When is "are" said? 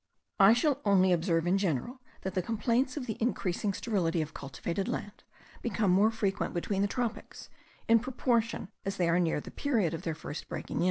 9.07-9.19